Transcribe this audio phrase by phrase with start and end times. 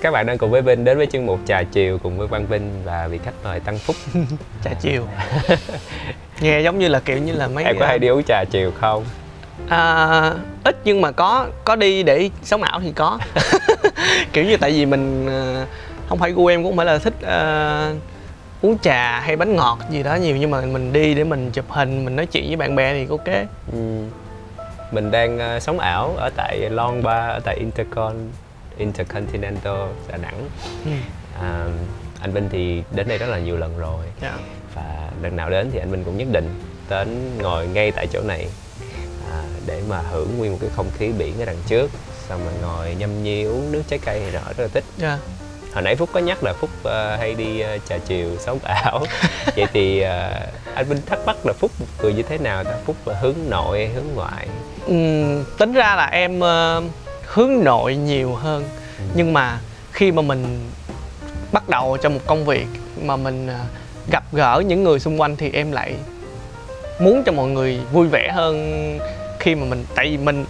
[0.00, 2.46] Các bạn đang cùng với Vinh đến với chương mục trà chiều cùng với Văn
[2.46, 3.96] Vinh và vị khách mời Tăng Phúc.
[4.64, 5.06] trà chiều
[6.40, 8.72] nghe giống như là kiểu như là mấy Em có hay đi uống trà chiều
[8.80, 9.04] không?
[9.68, 10.32] à,
[10.64, 13.18] ít nhưng mà có có đi để sống ảo thì có
[14.32, 15.66] kiểu như tại vì mình ờ,
[16.08, 17.92] không phải gu em cũng không phải là thích ờ,
[18.62, 21.64] uống trà hay bánh ngọt gì đó nhiều nhưng mà mình đi để mình chụp
[21.68, 23.78] hình mình nói chuyện với bạn bè thì ok Ừ.
[24.90, 28.14] Mình đang ờ, sống ảo ở tại Long Bar ở tại Intercon
[28.76, 29.76] Intercontinental
[30.08, 30.48] Đà Nẵng.
[30.84, 30.90] ừ.
[31.40, 31.66] À,
[32.20, 34.38] anh Vinh thì đến đây rất là nhiều lần rồi dạ.
[34.74, 36.60] và lần nào đến thì anh Vinh cũng nhất định
[36.90, 38.46] đến ngồi ngay tại chỗ này
[39.32, 41.90] à, để mà hưởng nguyên một cái không khí biển ở đằng trước
[42.28, 45.18] xong rồi ngồi nhâm nhi uống nước trái cây này nọ rất là thích dạ.
[45.74, 49.04] hồi nãy phúc có nhắc là phúc ờ, hay đi ờ, trà chiều sống ảo
[49.56, 52.74] vậy thì ờ, anh vinh thắc mắc là phúc một người như thế nào ta
[52.84, 54.48] phúc là hướng nội hay hướng ngoại
[54.86, 56.82] Ừm, tính ra là em ờ,
[57.36, 58.64] hướng nội nhiều hơn.
[59.14, 59.58] Nhưng mà
[59.92, 60.60] khi mà mình
[61.52, 62.66] bắt đầu trong một công việc
[63.02, 63.58] mà mình ờ,
[64.10, 65.94] gặp gỡ những người xung quanh thì em lại
[67.00, 68.54] muốn cho mọi người vui vẻ hơn
[69.40, 70.44] khi mà mình tại vì mình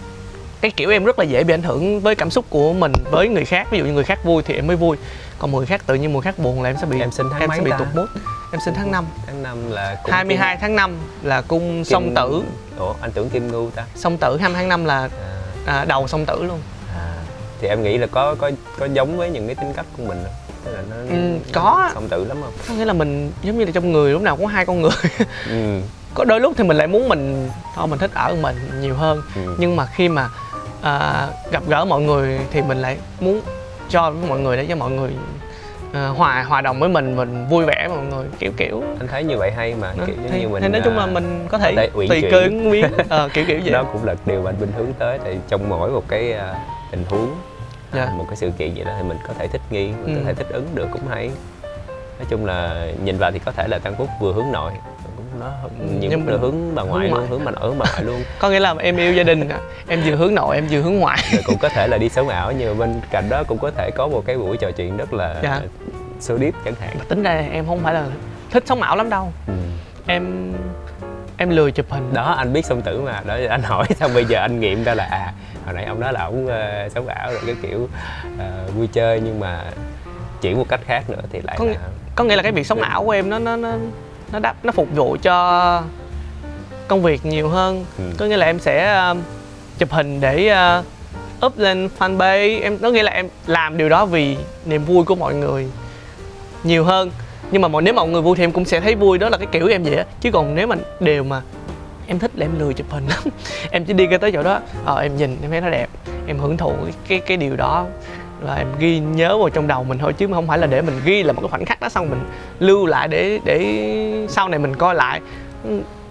[0.61, 3.27] cái kiểu em rất là dễ bị ảnh hưởng với cảm xúc của mình với
[3.29, 3.67] người khác.
[3.71, 4.97] Ví dụ như người khác vui thì em mới vui
[5.39, 7.39] còn người khác tự nhiên người khác buồn là em sẽ bị em sinh tháng
[7.39, 7.77] em mấy sẽ bị ta?
[7.77, 8.07] tụt mood.
[8.51, 12.13] Em sinh tháng 5 tháng năm là cung 22 tháng 5 là cung Kim- song
[12.15, 12.29] tử.
[12.29, 13.85] Kim- ủa anh tưởng kim ngưu ta?
[13.95, 15.09] Song tử 20 tháng 5 là
[15.65, 16.59] à, à, đầu song tử luôn.
[16.73, 16.76] à.
[17.61, 20.17] Thì em nghĩ là có có có giống với những cái tính cách của mình
[20.23, 20.33] không
[20.65, 21.89] tức là nó Ừ, có.
[21.93, 22.53] song tử lắm không?
[22.67, 24.91] Có nghĩa là mình giống như là trong người lúc nào cũng hai con người.
[25.49, 25.79] Ừ.
[26.13, 29.21] có đôi lúc thì mình lại muốn mình thôi mình thích ở mình nhiều hơn.
[29.35, 29.41] Ừ.
[29.59, 30.29] nhưng mà khi mà
[30.81, 33.41] à, gặp gỡ mọi người thì mình lại muốn
[33.89, 35.11] cho với mọi người để cho mọi người
[35.93, 38.83] à, hòa hòa đồng với mình mình vui vẻ mọi người kiểu kiểu.
[38.99, 41.03] Anh thấy như vậy hay mà kiểu giống thì, như mình thì nói chung là
[41.03, 43.71] à, mình có thể tùy cơ ứng biến ờ, kiểu kiểu vậy.
[43.73, 45.19] Đó cũng là điều mà anh Vinh hướng tới.
[45.25, 46.55] Thì trong mỗi một cái à,
[46.91, 47.35] tình huống
[47.91, 48.09] à, Dạ.
[48.17, 50.19] một cái sự kiện vậy đó thì mình có thể thích nghi mình Ừ.
[50.19, 51.27] có thể thích ứng được cũng hay
[52.19, 54.71] nói chung là nhìn vào thì có thể là Tăng Phúc vừa hướng nội
[55.17, 57.27] cũng nó nhiều nhưng lúc là mình hướng bà ngoại hướng luôn ngoại.
[57.29, 59.59] hướng bà nội hướng bà ngoại luôn có nghĩa là em yêu gia đình à.
[59.87, 62.29] em vừa hướng nội em vừa hướng ngoại rồi cũng có thể là đi sống
[62.29, 64.97] ảo nhưng mà bên cạnh đó cũng có thể có một cái buổi trò chuyện
[64.97, 65.61] rất là Dạ.
[66.19, 68.05] sâu deep chẳng hạn tính ra em không phải là
[68.51, 69.53] thích sống ảo lắm đâu ừ.
[70.07, 70.53] em
[71.37, 72.13] em lười chụp hình.
[72.13, 73.21] Đó anh biết song tử mà.
[73.25, 75.33] Đó anh hỏi xong bây giờ anh nghiệm ra là à
[75.65, 77.89] hồi nãy ông nói là ông uh, sống ảo rồi cái kiểu
[78.39, 79.63] ờ, vui chơi nhưng mà
[80.41, 81.77] chỉ một cách khác nữa thì lại Có là nghĩa-
[82.15, 83.71] có nghĩa là cái việc sống ảo của em nó nó nó
[84.31, 85.83] nó đáp nó phục vụ cho
[86.87, 87.85] công việc nhiều hơn.
[87.97, 88.03] Ừ.
[88.17, 89.21] có nghĩa là em sẽ um,
[89.77, 92.61] chụp hình để uh, up lên fanpage.
[92.61, 95.67] Em có nghĩa là em làm điều đó vì niềm vui của mọi người
[96.63, 97.11] nhiều hơn
[97.51, 99.37] nhưng mà mọi nếu mọi người vui thì em cũng sẽ thấy vui đó là
[99.37, 100.05] cái kiểu em vậy á.
[100.21, 101.41] Chứ còn nếu mà đều mà
[102.07, 103.19] em thích là em lười chụp hình lắm.
[103.71, 105.89] Em chỉ đi cái tới chỗ đó ờ em nhìn em thấy nó đẹp.
[106.27, 107.85] Em hưởng thụ cái cái, cái điều đó
[108.41, 110.99] là em ghi nhớ vào trong đầu mình thôi chứ không phải là để mình
[111.05, 112.19] ghi là một cái khoảnh khắc đó xong mình
[112.59, 115.21] lưu lại để để sau này mình coi lại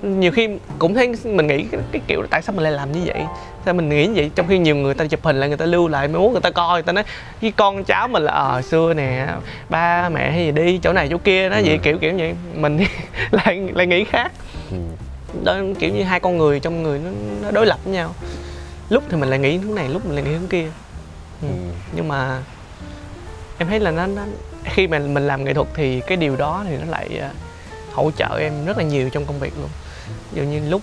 [0.03, 0.49] nhiều khi
[0.79, 3.29] cũng thấy mình nghĩ cái, cái kiểu tại sao mình lại làm như vậy
[3.65, 5.67] sao mình nghĩ như vậy trong khi nhiều người ta chụp hình lại người ta
[5.67, 7.05] lưu lại mới muốn người ta coi người ta nói
[7.41, 9.27] cái con cháu mình là ờ xưa nè
[9.69, 11.63] ba mẹ hay gì đi chỗ này chỗ kia nó Ừ.
[11.67, 12.79] vậy kiểu kiểu vậy mình
[13.31, 14.33] lại lại nghĩ khác
[14.71, 14.77] ừ.
[15.45, 17.11] đó kiểu như hai con người trong người nó,
[17.43, 18.15] nó đối lập với nhau
[18.91, 20.67] lúc thì mình lại nghĩ hướng này lúc mình lại nghĩ hướng kia
[21.43, 21.49] ừ.
[21.49, 21.55] Ừ.
[21.93, 22.43] nhưng mà
[23.59, 24.23] em thấy là nó, nó
[24.65, 27.31] khi mà mình làm nghệ thuật thì cái điều đó thì nó lại à,
[27.93, 29.69] hỗ trợ em rất là nhiều trong công việc luôn
[30.33, 30.83] dụ như lúc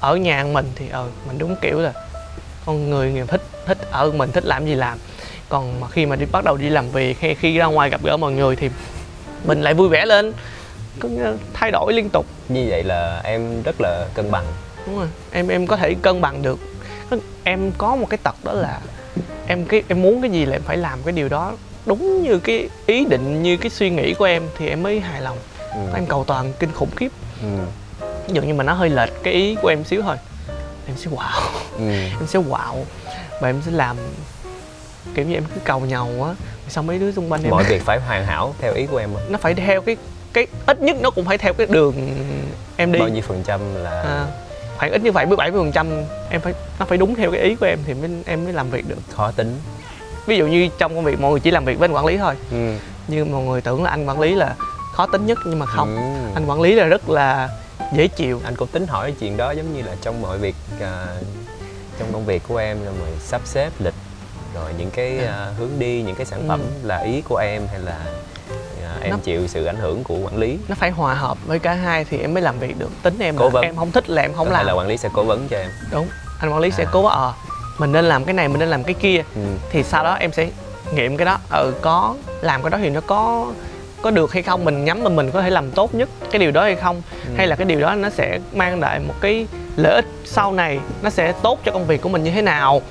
[0.00, 1.92] ở nhà mình thì ờ mình đúng kiểu là
[2.66, 4.98] con người người thích thích ở mình thích làm gì làm.
[5.48, 8.00] Còn mà khi mà đi bắt đầu đi làm việc hay khi ra ngoài gặp
[8.04, 8.70] gỡ mọi người thì
[9.44, 10.32] mình lại vui vẻ lên
[11.02, 12.26] là thay đổi liên tục.
[12.48, 14.44] Như vậy là em rất là cân bằng.
[14.86, 16.58] Đúng rồi em em có thể cân bằng được.
[17.44, 18.80] Em có một cái tật đó là
[19.46, 21.52] em cái em muốn cái gì là em phải làm cái điều đó
[21.86, 25.20] đúng như cái ý định như cái suy nghĩ của em thì em mới hài
[25.20, 25.38] lòng.
[25.58, 25.80] Ừ.
[25.94, 27.08] em cầu toàn kinh khủng khiếp.
[27.42, 27.48] Ừ.
[28.28, 30.16] ví dụ như mà nó hơi lệch cái ý của em xíu thôi.
[30.86, 31.48] Em sẽ wow
[31.78, 31.84] Ừ.
[32.20, 32.74] em sẽ wow
[33.40, 33.96] và em sẽ làm
[35.14, 36.34] kiểu như em cứ cầu nhầu á.
[36.68, 39.10] Xong mấy đứa xung quanh em mọi việc phải hoàn hảo theo ý của em
[39.14, 39.32] không?
[39.32, 39.96] nó phải theo cái
[40.32, 41.94] cái ít nhất nó cũng phải theo cái đường
[42.76, 42.98] em đi.
[42.98, 44.26] Bao nhiêu phần trăm là à,
[44.78, 45.86] khoảng ít như vậy với 70 phần trăm.
[46.30, 48.70] Em phải nó phải đúng theo cái ý của em thì mới em mới làm
[48.70, 48.96] việc được.
[49.12, 49.58] Khó tính.
[50.26, 52.16] Ví dụ như trong công việc mọi người chỉ làm việc với anh quản lý
[52.18, 52.34] thôi.
[52.50, 52.72] Ừ.
[53.08, 54.54] nhưng mọi người tưởng là anh quản lý là
[54.92, 55.96] khó tính nhất nhưng mà không.
[55.96, 56.30] Ừ.
[56.34, 57.48] anh quản lý là rất là
[57.92, 58.40] dễ chịu.
[58.44, 61.06] Anh cũng tính hỏi chuyện đó giống như là trong mọi việc à,
[61.98, 63.94] trong công việc của em rồi sắp xếp lịch
[64.54, 66.86] rồi những cái à, hướng đi những cái sản phẩm Ừ.
[66.88, 67.98] là ý của em hay là
[68.84, 70.58] à, em Nó- chịu sự ảnh hưởng của quản lý.
[70.68, 72.90] Nó phải hòa hợp với cả hai thì em mới làm việc được.
[73.02, 73.62] Tính em Cố là vấn.
[73.64, 74.66] em không thích là em không hay làm.
[74.66, 75.70] là quản lý sẽ cố vấn cho em.
[75.90, 76.08] Đúng.
[76.40, 76.90] Anh quản lý sẽ À.
[76.92, 77.32] cố ờ
[77.78, 79.22] mình nên làm cái này mình nên làm cái kia.
[79.34, 79.40] Ừ.
[79.70, 80.50] thì sau đó em sẽ
[80.94, 81.38] nghiệm cái đó.
[81.50, 83.52] Ừ có làm cái đó thì nó có
[84.04, 86.50] có được hay không mình nhắm mà mình có thể làm tốt nhất cái điều
[86.50, 87.30] đó hay không Ừ.
[87.36, 89.46] hay là cái điều đó nó sẽ mang lại một cái
[89.76, 92.82] lợi ích sau này nó sẽ tốt cho công việc của mình như thế nào.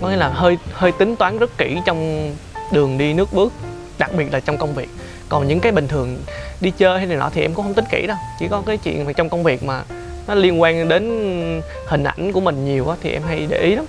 [0.00, 2.30] Có nghĩa là hơi hơi tính toán rất kỹ trong
[2.72, 3.52] đường đi nước bước
[3.98, 4.88] đặc biệt là trong công việc.
[5.28, 6.18] Còn những cái bình thường
[6.60, 8.76] đi chơi hay này nọ thì em cũng không tính kỹ đâu chỉ có cái
[8.76, 9.82] chuyện mà trong công việc mà
[10.26, 11.02] nó liên quan đến
[11.86, 13.84] hình ảnh của mình nhiều á thì em hay để ý lắm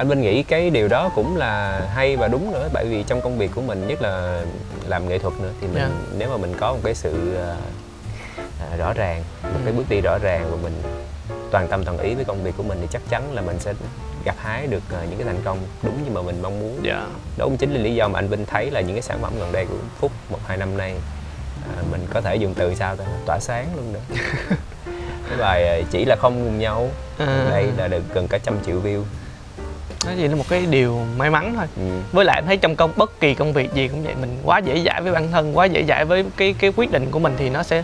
[0.00, 3.20] anh Minh nghĩ cái điều đó cũng là hay và đúng nữa bởi vì trong
[3.20, 4.42] công việc của mình nhất là
[4.88, 5.88] làm nghệ thuật nữa thì mình Dạ.
[6.18, 7.56] nếu mà mình có một cái sự à,
[8.78, 9.76] rõ ràng một cái Ừ.
[9.76, 10.82] bước đi rõ ràng và mình
[11.50, 13.74] toàn tâm toàn ý với công việc của mình thì chắc chắn là mình sẽ
[14.24, 16.80] gặt hái được à, những cái thành công đúng như mà mình mong muốn.
[16.82, 17.06] Dạ.
[17.38, 19.32] Đó cũng chính là lý do mà anh Vinh thấy là những cái sản phẩm
[19.38, 20.94] gần đây của Phúc một hai năm nay
[21.76, 23.04] à, mình có thể dùng từ sao ta?
[23.26, 24.00] Tỏa sáng luôn nữa
[25.28, 26.88] cái bài chỉ là không cùng nhau.
[27.18, 29.02] À, đây là được gần cả trăm triệu view
[30.06, 31.82] nó chỉ là một cái điều may mắn thôi ừ.
[32.12, 34.58] với lại em thấy trong công bất kỳ công việc gì cũng vậy mình quá
[34.58, 37.34] dễ dãi với bản thân quá dễ dãi với cái cái quyết định của mình
[37.38, 37.82] thì nó sẽ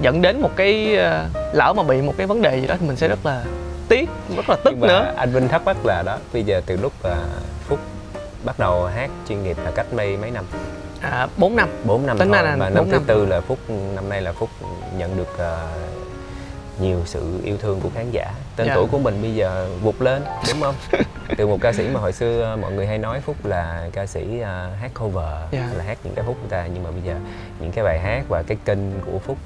[0.00, 2.86] dẫn đến một cái ờ, lỡ mà bị một cái vấn đề gì đó thì
[2.86, 3.44] mình sẽ rất là
[3.88, 6.62] tiếc rất là tức Nhưng mà nữa anh Vinh thắc mắc là đó bây giờ
[6.66, 7.16] từ lúc à,
[7.68, 7.78] Phúc
[8.44, 10.44] bắt đầu hát chuyên nghiệp là cách mấy mấy năm
[11.00, 13.02] à, 4 năm 4 năm Tính thôi là và năm bốn thứ năm.
[13.06, 13.58] tư là Phúc
[13.94, 14.50] năm nay là Phúc
[14.98, 15.56] nhận được à,
[16.80, 18.74] nhiều sự yêu thương của khán giả tên Dạ.
[18.74, 20.22] tuổi của mình bây giờ vụt lên
[20.52, 20.74] đúng không
[21.36, 24.40] từ một ca sĩ mà hồi xưa mọi người hay nói Phúc là ca sĩ
[24.40, 25.68] à, hát cover Dạ.
[25.76, 27.14] là hát những cái Phúc người ta nhưng mà bây giờ
[27.60, 29.38] những cái bài hát và cái kênh của Phúc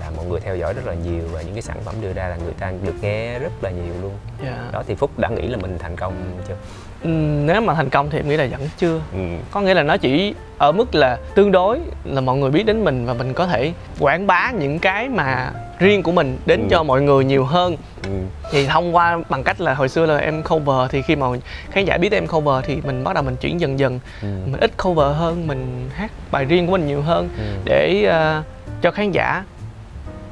[0.00, 2.28] là mọi người theo dõi rất là nhiều và những cái sản phẩm đưa ra
[2.28, 4.12] là người ta được nghe rất là nhiều luôn
[4.44, 4.68] dạ.
[4.72, 6.12] đó thì Phúc đã nghĩ là mình thành công
[6.48, 6.54] chưa
[7.02, 9.18] Ừm, nếu mà thành công thì em nghĩ là vẫn chưa ừ.
[9.50, 12.84] có nghĩa là nó chỉ ở mức là tương đối là mọi người biết đến
[12.84, 16.66] mình và mình có thể quảng bá những cái mà riêng của mình đến Ừ.
[16.70, 18.10] cho mọi người nhiều hơn Ừ.
[18.52, 21.26] thì thông qua bằng cách là hồi xưa là em cover thì khi mà
[21.70, 24.28] khán giả biết em cover thì mình bắt đầu mình chuyển dần dần Ừ.
[24.46, 27.44] mình ít cover hơn mình hát bài riêng của mình nhiều hơn Ừ.
[27.64, 28.42] để ờ,
[28.82, 29.44] cho khán giả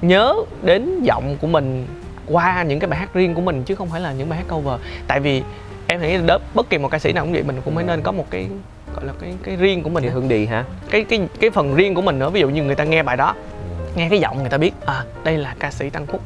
[0.02, 1.86] nhớ đến giọng của mình
[2.26, 4.44] qua những cái bài hát riêng của mình chứ không phải là những bài hát
[4.48, 5.42] cover tại vì
[5.86, 8.02] em nghĩ đớp bất kỳ một ca sĩ nào cũng vậy mình cũng phải nên
[8.02, 8.48] có một cái
[8.94, 10.14] gọi là cái cái riêng của mình cái á.
[10.14, 12.74] hướng đi hả cái cái cái phần riêng của mình nữa ví dụ như người
[12.74, 13.84] ta nghe bài đó ừ.
[13.96, 16.20] nghe cái giọng người ta biết à đây là ca sĩ Tăng Phúc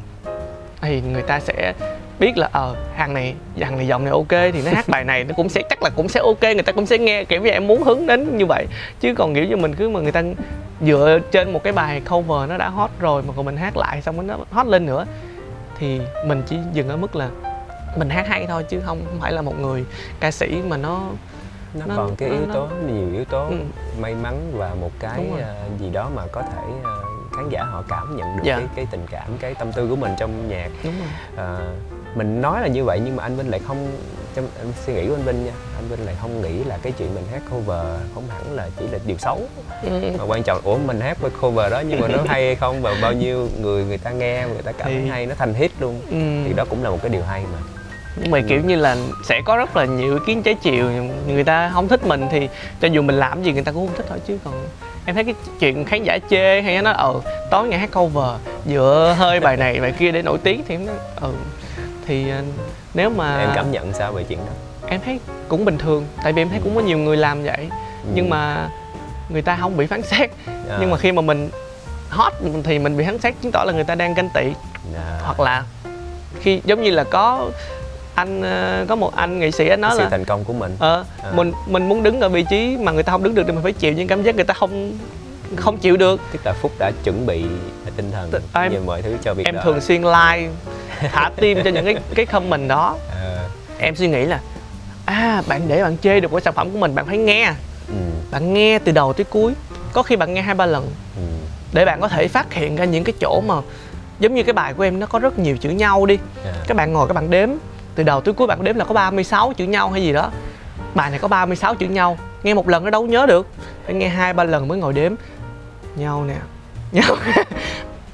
[0.80, 1.72] thì người ta sẽ
[2.18, 5.24] biết là ờ hàng này hàng này giọng này ok thì nó hát bài này
[5.24, 7.50] nó cũng sẽ chắc là cũng sẽ ok người ta cũng sẽ nghe kiểu như
[7.50, 8.66] em muốn hướng đến như vậy
[9.00, 10.22] chứ còn kiểu như mình cứ mà người ta
[10.80, 14.02] dựa trên một cái bài cover nó đã hot rồi mà còn mình hát lại
[14.02, 15.04] xong rồi nó hot lên nữa
[15.78, 17.28] thì mình chỉ dừng ở mức là
[17.96, 19.84] mình hát hay thôi chứ không không phải là một người
[20.20, 21.02] ca sĩ mà nó
[21.74, 23.54] nó, Nó- còn cái nó- yếu nó- tố nhiều yếu tố Ừ.
[24.00, 27.02] may mắn và một cái ờ, gì đó mà có thể ờ,
[27.36, 28.56] khán giả họ cảm nhận được Dạ.
[28.56, 31.60] cái cái tình cảm cái tâm tư của mình trong nhạc đúng rồi Ờ,
[32.16, 33.88] mình nói là như vậy nhưng mà anh Vinh lại không
[34.34, 35.52] trong em suy nghĩ của anh Vinh nha.
[35.76, 38.86] Anh Vinh lại không nghĩ là cái chuyện mình hát cover không hẳn là chỉ
[38.88, 39.40] là điều xấu.
[39.82, 39.90] Ừ.
[40.18, 42.82] mà quan trọng ủa mình hát với cover đó nhưng mà nó hay hay không
[42.82, 45.70] và bao nhiêu người người ta nghe người ta cảm thấy hay nó thành hit
[45.80, 46.00] luôn.
[46.10, 46.48] Ừ.
[46.48, 47.58] thì đó cũng là một cái điều hay mà.
[48.22, 50.90] Nhưng mà kiểu như là sẽ có rất là nhiều ý kiến trái chiều
[51.28, 52.48] người ta không thích mình thì
[52.80, 54.54] cho dù mình làm gì người ta cũng không thích thôi chứ còn
[55.06, 57.14] em thấy cái chuyện khán giả chê hay nó ờ
[57.50, 60.86] tối ngày hát cover dựa hơi bài này bài kia để nổi tiếng thì em
[60.86, 61.32] nói ừ
[62.06, 62.42] thì ờ,
[62.94, 64.52] nếu mà em cảm nhận sao về chuyện đó?
[64.88, 67.68] Em thấy cũng bình thường tại vì em thấy cũng có nhiều người làm vậy.
[68.04, 68.10] Ừ.
[68.14, 68.68] nhưng mà
[69.28, 70.30] người ta không bị phán xét.
[70.46, 71.50] À, nhưng mà khi mà mình
[72.08, 72.32] hot
[72.64, 74.52] thì mình bị phán xét chứng tỏ là người ta đang ganh tị.
[74.96, 75.64] À, hoặc là
[76.40, 77.50] khi giống như là có
[78.14, 78.42] anh
[78.88, 80.76] có một anh nghệ sĩ anh nói sự là thành công của mình.
[80.78, 81.30] Ờ À.
[81.34, 83.62] mình mình muốn đứng ở vị trí mà người ta không đứng được thì mình
[83.62, 84.92] phải chịu những cảm giác người ta không
[85.56, 86.20] không chịu được.
[86.32, 87.44] Tức là phúc đã chuẩn bị
[87.96, 89.60] tinh thần em- như mọi thứ cho việc em đó.
[89.64, 90.48] thường xuyên like
[91.12, 92.96] thả tim cho những cái cái comment đó.
[93.10, 93.48] Ờ,
[93.78, 94.40] em suy nghĩ là
[95.04, 97.52] à bạn để bạn chê được cái sản phẩm của mình bạn phải nghe.
[97.88, 97.94] Ừ,
[98.30, 99.52] bạn nghe từ đầu tới cuối
[99.92, 100.90] có khi bạn nghe hai ba lần.
[101.16, 101.22] Ừ,
[101.72, 103.54] để bạn có thể phát hiện ra những cái chỗ mà
[104.20, 106.18] giống như cái bài của em nó có rất nhiều chữ nhau đi.
[106.44, 107.48] À, các bạn ngồi các bạn đếm
[107.94, 110.30] từ đầu tới cuối bạn đếm là có 36 chữ nhau hay gì đó.
[110.94, 113.46] Bài này có 36 chữ nhau nghe một lần nó đâu nhớ được.
[113.86, 115.12] Phải nghe hai ba lần mới ngồi đếm.
[115.96, 116.36] Nhau nè.
[116.92, 117.16] Nhau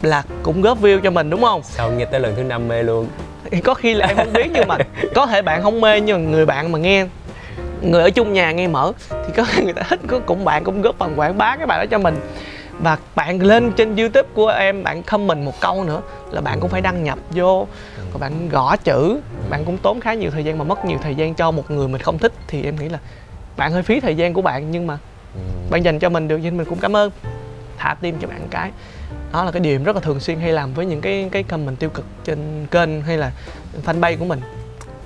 [0.02, 1.60] là cũng góp view cho mình đúng không?
[1.64, 3.08] Sau nghe tới lần thứ năm mê luôn.
[3.64, 4.78] Có khi là em không biết nhưng mà
[5.14, 7.06] có thể bạn không mê nhưng mà người bạn mà nghe
[7.82, 10.82] người ở chung nhà nghe mở thì có người ta thích có cũng bạn cũng
[10.82, 12.16] góp phần quảng bá cái bài đó cho mình.
[12.78, 16.70] Và bạn lên trên youtube của em bạn comment một câu nữa là bạn cũng
[16.70, 17.66] phải đăng nhập vô
[18.12, 19.20] và bạn gõ chữ.
[19.50, 21.88] Bạn cũng tốn khá nhiều thời gian mà mất nhiều thời gian cho một người
[21.88, 22.98] mình không thích thì em nghĩ là
[23.56, 24.98] bạn hơi phí thời gian của bạn nhưng mà
[25.34, 25.40] ừ.
[25.70, 27.10] bạn dành cho mình được nên mình cũng cảm ơn.
[27.78, 28.70] Thả tim cho bạn cái
[29.32, 31.42] đó là cái điều em rất là thường xuyên hay làm với những cái cái
[31.42, 33.32] comment tiêu cực trên kênh hay là
[33.86, 34.40] fanpage của mình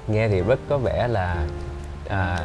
[0.08, 1.36] nghe thì rất có vẻ là
[2.08, 2.38] à,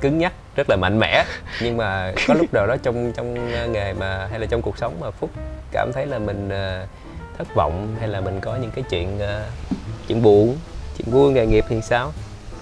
[0.00, 1.24] cứng nhắc rất là mạnh mẽ
[1.62, 3.34] nhưng mà có lúc nào đó trong trong
[3.72, 5.30] nghề mà hay là trong cuộc sống mà phúc
[5.72, 6.86] cảm thấy là mình ờ,
[7.38, 9.44] thất vọng hay là mình có những cái chuyện ờ,
[10.08, 10.56] chuyện buồn
[10.98, 12.12] chuyện vui nghề nghiệp thì sao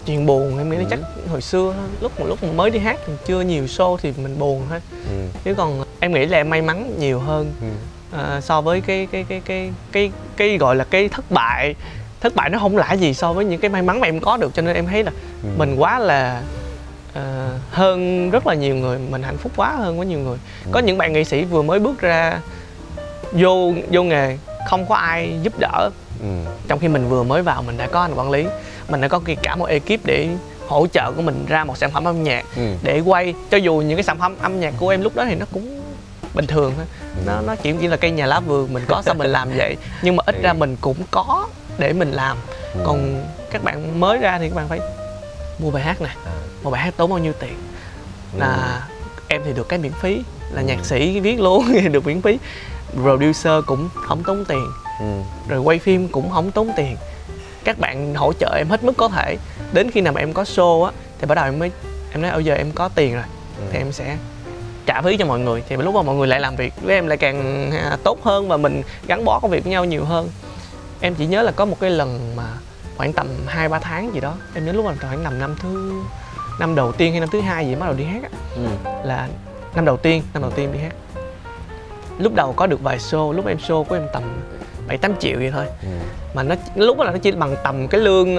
[0.06, 0.84] chuyện buồn em nghĩ Ừ.
[0.90, 0.98] chắc
[1.30, 4.38] hồi xưa lúc mà lúc mà mới đi hát thì chưa nhiều show thì mình
[4.38, 5.26] buồn thôi ừ.
[5.44, 7.66] chứ còn em nghĩ là em may mắn nhiều hơn Ừ.
[8.12, 11.74] ờ, so với cái cái cái cái cái cái gọi là cái thất bại
[12.20, 14.36] thất bại nó không lạ gì so với những cái may mắn mà em có
[14.36, 15.10] được cho nên em thấy là
[15.42, 15.48] Ừ.
[15.56, 16.42] mình quá là
[17.14, 20.38] ờ, hơn rất là nhiều người mình hạnh phúc quá hơn quá nhiều người
[20.72, 20.84] có Ừ.
[20.86, 22.40] những bạn nghệ sĩ vừa mới bước ra
[23.32, 24.38] vô vô nghề
[24.68, 25.90] không có ai giúp đỡ
[26.20, 26.26] Ừ.
[26.68, 28.46] trong khi mình vừa mới vào mình đã có anh quản lý
[28.88, 30.28] mình đã có cả một ekip để
[30.68, 32.62] hỗ trợ của mình ra một sản phẩm âm nhạc Ừ.
[32.82, 35.34] để quay cho dù những cái sản phẩm âm nhạc của em lúc đó thì
[35.34, 35.79] nó cũng
[36.34, 36.86] bình thường thôi
[37.26, 39.76] nó nó chỉ chỉ là cây nhà lá vườn mình có sao mình làm vậy
[40.02, 42.36] nhưng mà ít ra mình cũng có để mình làm
[42.74, 42.80] Ừ.
[42.86, 44.80] còn các bạn mới ra thì các bạn phải
[45.58, 46.32] mua bài hát nè À.
[46.62, 47.54] một bài hát tốn bao nhiêu tiền
[48.34, 48.38] Ừ.
[48.40, 48.82] là
[49.28, 50.22] em thì được cái miễn phí
[50.52, 52.38] là nhạc sĩ viết luôn thì được miễn phí
[52.94, 54.66] producer cũng không tốn tiền
[55.00, 55.06] Ừ.
[55.48, 56.96] rồi quay phim cũng không tốn tiền
[57.64, 59.36] các bạn hỗ trợ em hết mức có thể
[59.72, 61.70] đến khi nào mà em có show á thì bắt đầu em mới
[62.12, 63.24] em nói ở giờ em có tiền rồi
[63.58, 63.62] Ừ.
[63.72, 64.16] thì em sẽ
[64.86, 67.06] trả phí cho mọi người thì lúc mà mọi người lại làm việc với em
[67.06, 70.28] lại càng à, tốt hơn và mình gắn bó công việc với nhau nhiều hơn
[71.00, 72.44] em chỉ nhớ là có một cái lần mà
[72.96, 75.92] khoảng tầm hai ba tháng gì đó em nhớ lúc mà khoảng tầm năm thứ
[76.60, 78.62] năm đầu tiên hay năm thứ hai gì bắt đầu đi hát á Ừ.
[79.04, 79.28] là
[79.74, 80.92] năm đầu tiên năm đầu tiên đi hát
[82.18, 84.22] lúc đầu có được vài show lúc em show của em tầm
[84.88, 85.88] bảy tám triệu vậy thôi Ừ.
[86.34, 88.36] mà nó lúc đó là nó chỉ bằng tầm cái lương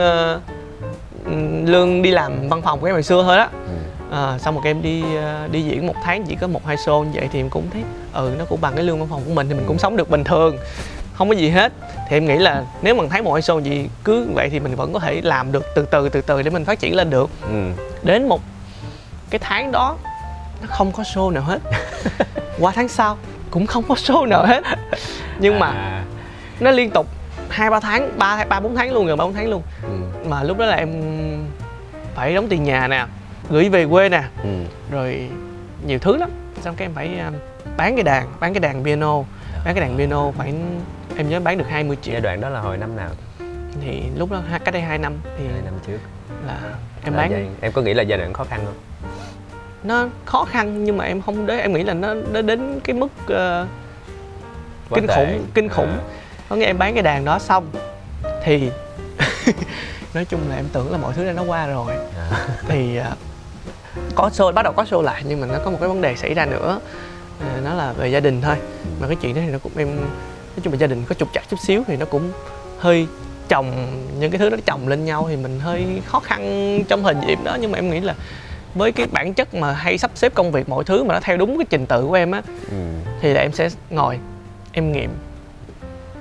[1.26, 3.72] ừm, lương đi làm văn phòng của em hồi xưa thôi đó Ừ.
[4.12, 7.04] à, xong một em đi ờ, đi diễn một tháng chỉ có một hai show
[7.04, 9.34] như vậy thì em cũng thấy ừ nó cũng bằng cái lương văn phòng của
[9.34, 10.58] mình thì mình cũng sống được bình thường
[11.14, 11.72] không có gì hết
[12.10, 14.76] thì em nghĩ là nếu mà thấy một hai show gì cứ vậy thì mình
[14.76, 17.30] vẫn có thể làm được từ từ từ từ để mình phát triển lên được
[17.42, 17.72] Ừ.
[18.04, 18.42] đến một
[19.30, 19.98] cái tháng đó
[20.62, 21.60] nó không có show nào hết
[22.60, 23.18] qua tháng sau
[23.52, 24.64] cũng không có show nào hết
[25.40, 26.04] nhưng mà À.
[26.60, 27.08] nó liên tục
[27.50, 29.90] hai ba tháng ba ba bốn tháng luôn gần ba bốn tháng luôn Ừ.
[30.30, 30.90] mà lúc đó là em
[32.16, 33.06] phải đóng tiền nhà nè
[33.52, 34.24] gửi về quê nè.
[34.44, 34.50] Ừ.
[34.92, 35.30] rồi
[35.86, 36.30] nhiều thứ lắm.
[36.62, 37.34] Xong cái em phải um,
[37.78, 39.24] bán cái đàn bán cái đàn piano.
[39.66, 40.54] Bán cái đàn piano phải
[41.18, 42.14] em nhớ bán được 20 triệu.
[42.14, 43.10] Giai đoạn đó là hồi năm nào?
[43.82, 45.98] Thì lúc đó cách đây 2 năm thì hai năm trước.
[46.48, 46.58] là
[47.04, 47.32] em Là bán.
[47.32, 48.74] giai- em có nghĩ là giai đoạn khó khăn không?
[49.84, 52.94] Nó khó khăn nhưng mà em không đến em nghĩ là nó, nó đến cái
[52.96, 53.66] mức Quá
[54.96, 55.16] kinh tệ.
[55.16, 55.92] khủng kinh khủng.
[55.92, 56.00] À.
[56.50, 57.66] có nghĩa em bán cái đàn đó xong
[58.44, 58.72] thì
[60.14, 61.94] nói chung là em tưởng là mọi thứ đã nó qua rồi.
[62.18, 62.48] À.
[62.68, 63.12] thì à,
[64.16, 66.16] có show bắt đầu có show lại nhưng mà nó có một cái vấn đề
[66.16, 66.80] xảy ra nữa.
[67.40, 68.56] À, nó là về gia đình thôi.
[69.02, 71.30] Mà cái chuyện đó thì nó cũng em nói chung là gia đình có trục
[71.34, 72.32] trặc chút xíu thì nó cũng
[72.80, 73.08] hơi
[73.50, 73.72] chồng
[74.20, 77.40] những cái thứ đó chồng lên nhau thì mình hơi khó khăn trong thời điểm
[77.44, 77.58] đó.
[77.62, 78.16] Nhưng mà em nghĩ là
[78.76, 81.38] với cái bản chất mà hay sắp xếp công việc mọi thứ mà nó theo
[81.38, 82.76] đúng cái trình tự của em á Ừ.
[83.22, 84.20] thì là em sẽ ngồi
[84.72, 85.10] em nghiệm.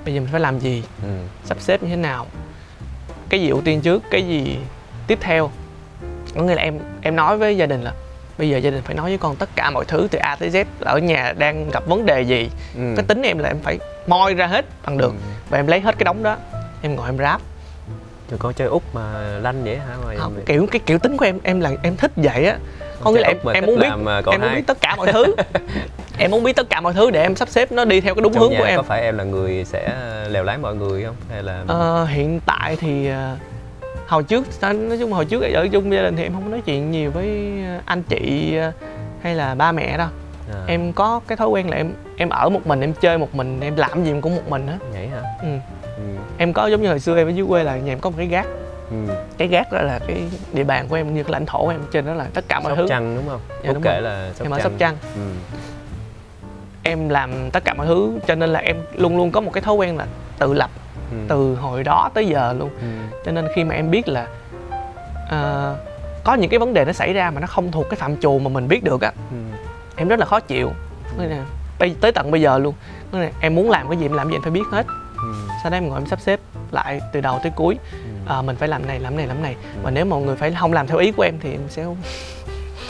[0.05, 0.83] Bây giờ mình phải làm gì?
[1.03, 1.09] Ừ.
[1.45, 2.27] sắp xếp như thế nào?
[3.29, 4.03] Cái gì ưu tiên trước?
[4.11, 4.57] Cái gì
[5.07, 5.51] tiếp theo
[6.35, 7.93] có nghĩa là em em nói với gia đình là
[8.37, 10.49] bây giờ gia đình phải nói với con tất cả mọi thứ từ A tới
[10.49, 12.49] Z ở nhà đang gặp vấn đề gì.
[12.75, 12.81] Ừ.
[12.95, 15.11] cái tính em là em phải moi ra hết bằng được.
[15.11, 15.17] Ừ.
[15.49, 16.37] và em lấy hết cái đống đó
[16.81, 17.41] em ngồi em ráp.
[18.29, 19.01] Trời con chơi út mà
[19.41, 19.95] lanh vậy hả?
[20.07, 22.57] Mà không, kiểu cái kiểu tính của em em là em thích vậy á.
[23.03, 25.11] Có nghĩa là em mà em muốn biết à, em muốn biết tất cả mọi
[25.11, 25.35] thứ.
[26.17, 28.21] Em muốn biết tất cả mọi thứ để em sắp xếp nó đi theo cái
[28.21, 28.77] đúng Trong hướng của em.
[28.77, 29.89] có phải em là người sẽ
[30.29, 31.15] lèo lái mọi người không?
[31.31, 33.35] Hay là Ờ, hiện tại thì ờ,
[34.11, 36.61] hồi trước nói chung hồi trước ở chung gia đình thì em không có nói
[36.65, 37.53] chuyện nhiều với
[37.85, 38.71] anh chị ờ,
[39.21, 40.07] hay là ba mẹ đâu
[40.53, 43.35] à, em có cái thói quen là em em ở một mình em chơi một
[43.35, 45.47] mình em làm gì cũng một mình á nhảy hả ừ.
[45.97, 46.03] ừ.
[46.37, 48.15] em có giống như hồi xưa em ở dưới quê là nhà em có một
[48.17, 48.47] cái gác
[48.89, 48.97] Ừ.
[49.37, 50.17] cái gác đó là cái
[50.53, 52.59] địa bàn của em như cái lãnh thổ của em trên đó là tất cả
[52.59, 54.01] mọi Sóc thứ Trăng đúng không Dạ, đúng kể rồi.
[54.01, 55.21] là Sóc em ở sóc trăng ừ.
[56.83, 59.61] em làm tất cả mọi thứ cho nên là em luôn luôn có một cái
[59.61, 60.05] thói quen là
[60.41, 60.69] tự lập
[61.11, 61.17] Ừ.
[61.29, 62.87] từ hồi đó tới giờ luôn Ừ.
[63.25, 64.27] cho nên khi mà em biết là
[65.29, 65.75] ờ,
[66.23, 68.39] có những cái vấn đề nó xảy ra mà nó không thuộc cái phạm trù
[68.39, 69.37] mà mình biết được á Ừ.
[69.95, 70.71] em rất là khó chịu
[71.17, 71.45] Nên là
[71.79, 72.73] bây- tới tận bây giờ luôn
[73.11, 74.85] Nên là em muốn làm cái gì em làm gì em phải biết hết
[75.17, 75.33] Ừ.
[75.63, 76.39] sau đó em ngồi em sắp xếp
[76.71, 78.33] lại từ đầu tới cuối Ừ.
[78.33, 79.79] à, mình phải làm này làm này làm này Ừ.
[79.83, 81.85] và nếu mọi người phải không làm theo ý của em thì em sẽ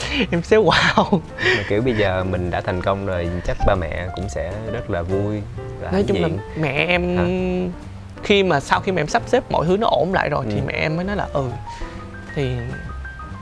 [0.31, 1.19] em sẽ wow
[1.57, 4.89] mà kiểu bây giờ mình đã thành công rồi chắc ba mẹ cũng sẽ rất
[4.89, 5.41] là vui
[5.81, 6.37] và nói chung là diện.
[6.61, 7.23] mẹ em Hả?
[8.23, 10.55] khi mà sau khi mà em sắp xếp mọi thứ nó ổn lại rồi thì
[10.55, 10.61] Ừ.
[10.67, 11.43] mẹ em mới nói là ừ
[12.35, 12.51] thì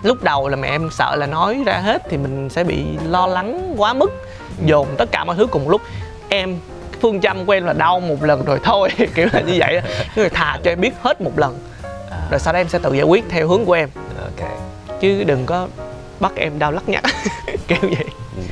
[0.03, 3.27] lúc đầu là mẹ em sợ là nói ra hết thì mình sẽ bị lo
[3.27, 4.11] lắng quá mức
[4.59, 4.63] Ừ.
[4.65, 5.81] dồn tất cả mọi thứ cùng một lúc
[6.29, 6.57] em
[7.01, 9.81] phương châm của em là đau một lần rồi thôi kiểu là như vậy
[10.15, 11.59] người thà cho em biết hết một lần
[12.11, 13.89] à, rồi sau đó em sẽ tự giải quyết theo hướng của em
[14.23, 14.49] ok
[15.01, 15.67] chứ đừng có
[16.19, 17.03] bắt em đau lắc nhắc.
[17.67, 18.05] Kiểu vậy.
[18.35, 18.43] Ừ.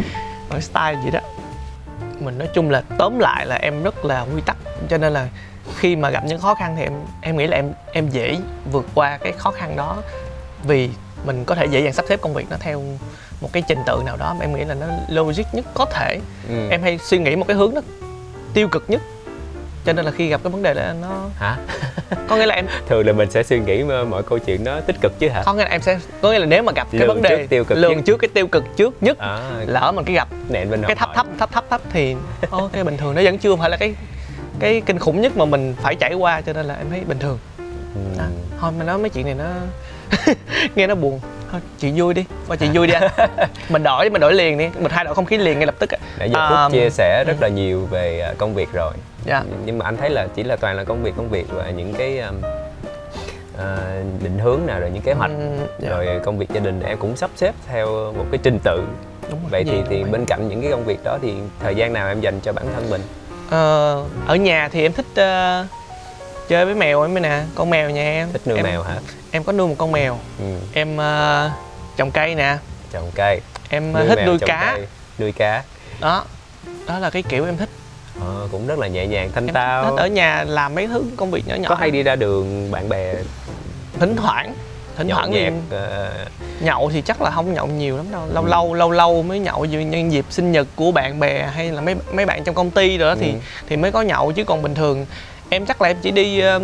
[0.50, 1.20] ở style vậy đó.
[2.20, 4.58] Mình nói chung là tóm lại là em rất là quy tắc
[4.90, 5.28] cho nên là
[5.78, 8.38] khi mà gặp những khó khăn thì em em nghĩ là em em dễ
[8.72, 9.98] vượt qua cái khó khăn đó.
[10.64, 10.90] Vì
[11.26, 12.84] mình có thể dễ dàng sắp xếp công việc nó theo
[13.42, 16.20] một cái trình tự nào đó mà em nghĩ là nó logic nhất có thể.
[16.50, 16.70] Ừ.
[16.70, 17.82] em hay suy nghĩ một cái hướng nó
[18.54, 19.02] tiêu cực nhất
[19.88, 21.58] cho nên là khi gặp cái vấn đề đó nó hả?
[22.28, 24.80] Có nghĩa là em thường là mình sẽ suy nghĩ mà mọi câu chuyện nó
[24.80, 25.44] tích cực chứ hả?
[25.46, 27.30] Có nghĩa là em sẽ có nghĩa là nếu mà gặp cái Lường vấn đề
[27.38, 28.04] trước tiêu cực lường nhất.
[28.06, 31.10] trước cái tiêu cực trước nhất à, lỡ mà cái gặp nện bên cái thấp
[31.16, 32.16] thấp thấp thấp thấp thì
[32.50, 33.96] ok bình thường nó vẫn chưa phải là cái
[34.60, 37.20] cái kinh khủng nhất mà mình phải trải qua cho nên là em thấy bình
[37.20, 37.40] thường.
[37.96, 38.02] Ừ.
[38.20, 38.28] à,
[38.60, 39.46] thôi mà nói mấy chuyện này nó
[40.76, 41.20] nghe nó buồn
[41.52, 42.26] thôi chuyện vui đi.
[42.48, 43.12] Qua chuyện vui đi anh.
[43.70, 44.70] Mình đổi mình đổi liền đi.
[44.80, 45.90] Mình thay đổi không khí liền ngay lập tức
[46.20, 48.94] nãy giờ Phúc chia sẻ rất là nhiều về à, công việc rồi.
[49.26, 49.44] Dạ.
[49.66, 51.94] Nhưng mà anh thấy là chỉ là toàn là công việc công việc và những
[51.94, 52.42] cái um,
[53.58, 53.78] à,
[54.24, 55.32] định hướng nào rồi những kế hoạch.
[55.32, 58.60] Ừm, dạ, rồi công việc gia đình em cũng sắp xếp theo một cái trình
[58.64, 58.84] tự.
[59.30, 61.94] Đúng rồi, vậy thì thì bên cạnh những cái công việc đó thì thời gian
[61.94, 63.02] nào em dành cho bản thân mình?
[63.50, 65.66] Ờ, ở nhà thì em thích ờ,
[66.48, 68.30] chơi với mèo em nè con mèo nhà em.
[68.34, 68.96] Thích nuôi em, mèo hả?
[69.32, 70.18] em có nuôi một con mèo.
[70.40, 70.46] Ừ.
[70.74, 71.50] em ờ,
[71.98, 72.58] trồng cây nè.
[72.92, 73.42] Trồng cây.
[73.70, 74.74] Em ờ, thích mèo, nuôi cá.
[74.78, 74.88] cây,
[75.20, 75.64] nuôi cá.
[76.02, 76.26] Đó
[76.88, 77.70] đó là cái kiểu em thích.
[78.22, 79.84] Ờ, cũng rất là nhẹ nhàng thanh em tao.
[79.84, 81.70] thích ở nhà làm mấy thứ công việc nhỏ nhỏ.
[81.70, 83.14] có hay đi ra đường bạn bè
[84.00, 84.54] thỉnh thoảng
[84.98, 86.12] thỉnh nhậu thoảng nhẹt thì ờ,
[86.60, 88.22] nhậu thì chắc là không nhậu nhiều lắm đâu.
[88.34, 88.50] Lâu Ừ.
[88.50, 91.82] lâu lâu lâu mới nhậu như nhân dịp sinh nhật của bạn bè hay là
[91.82, 93.38] mấy mấy bạn trong công ty rồi đó thì Ừ.
[93.70, 95.06] thì mới có nhậu chứ còn bình thường
[95.50, 96.60] em chắc là em chỉ đi ờ,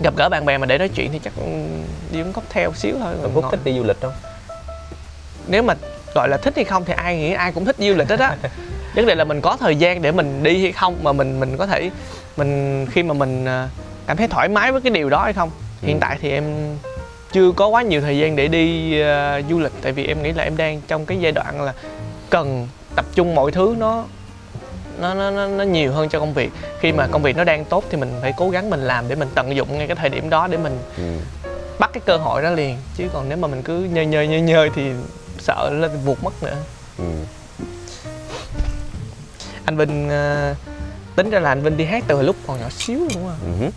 [0.00, 1.32] gặp gỡ bạn bè mà để nói chuyện thì chắc
[2.12, 3.14] đi uống cocktail xíu thôi.
[3.22, 4.12] Còn Phúc thích đi du lịch không?
[5.48, 5.74] Nếu mà
[6.14, 8.36] gọi là thích hay không thì ai nghĩ ai cũng thích du lịch hết á.
[8.94, 11.56] Vấn đề là mình có thời gian để mình đi hay không mà mình mình
[11.56, 11.90] có thể
[12.36, 13.68] mình khi mà mình ờ,
[14.06, 15.50] cảm thấy thoải mái với cái điều đó hay không.
[15.82, 16.00] Hiện Ừ.
[16.00, 16.44] tại thì em
[17.32, 20.32] chưa có quá nhiều thời gian để đi ờ, du lịch tại vì em nghĩ
[20.32, 21.72] là em đang trong cái giai đoạn là
[22.30, 24.04] cần tập trung mọi thứ nó
[25.00, 27.08] nó nó nó, nó nhiều hơn cho công việc khi mà Ừ.
[27.12, 29.56] công việc nó đang tốt thì mình phải cố gắng mình làm để mình tận
[29.56, 31.02] dụng ngay cái thời điểm đó để mình ừ.
[31.78, 34.40] bắt cái cơ hội đó liền chứ còn nếu mà mình cứ nhơi nhơi nhơi
[34.40, 34.90] nhơi thì
[35.38, 36.56] sợ lên vụt mất nữa
[36.98, 37.04] Ừ.
[39.64, 40.54] anh Vinh ờ,
[41.16, 43.36] tính ra là anh Vinh đi hát từ hồi lúc còn nhỏ xíu luôn à
[43.60, 43.70] Ừ.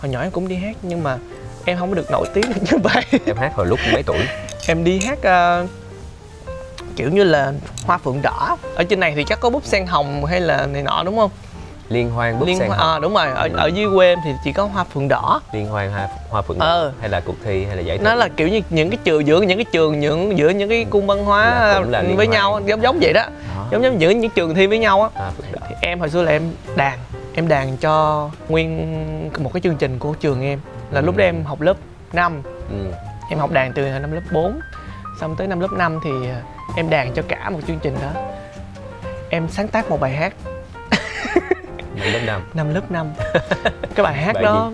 [0.00, 1.18] hồi nhỏ em cũng đi hát nhưng mà
[1.64, 4.24] em không có được nổi tiếng như vậy em hát hồi lúc mấy tuổi
[4.66, 5.66] em đi hát ờ,
[6.96, 7.52] kiểu như là
[7.86, 8.56] hoa phượng đỏ.
[8.74, 11.30] Ở trên này thì chắc có búp sen hồng hay là này nọ đúng không?
[11.88, 12.88] Liên hoan búp liên sen hoa hồng.
[12.96, 13.26] à, đúng rồi.
[13.34, 15.40] Ở, ở dưới quê em thì chỉ có hoa phượng đỏ.
[15.52, 16.88] Liên hoan hoa, hoa phượng Ờ.
[16.88, 18.04] đỏ hay là cuộc thi hay là giải thưởng?
[18.04, 20.86] nó là kiểu như những cái trường giữa những cái trường những giữa những cái
[20.90, 22.30] cung văn hóa Là là với hoan.
[22.30, 23.22] nhau giống giống vậy đó.
[23.56, 23.66] Đó.
[23.70, 25.30] giống giống giữa những trường thi với nhau á.
[25.68, 26.42] Thì em hồi xưa là em
[26.76, 26.98] đàn
[27.34, 30.60] em đàn cho nguyên một cái chương trình của trường em.
[30.90, 31.18] Là lúc Ừ.
[31.18, 31.76] đó em học lớp
[32.12, 32.76] 5 ừ.
[33.30, 34.60] em học đàn từ năm lớp 4
[35.20, 36.40] xong tới năm lớp 5 thì à,
[36.76, 38.20] em đàn cho cả một chương trình đó.
[39.30, 40.32] Em sáng tác một bài hát.
[41.96, 42.42] Năm lớp năm.
[42.54, 43.06] Năm lớp 5
[43.94, 44.72] cái bài hát Bài đó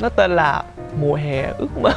[0.00, 0.62] nó tên là
[1.00, 1.90] mùa hè ước mơ.